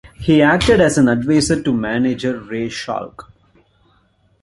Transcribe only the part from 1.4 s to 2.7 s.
to manager Ray